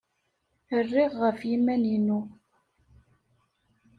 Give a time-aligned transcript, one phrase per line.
[0.85, 2.19] Rriɣ ɣef yiman-inu.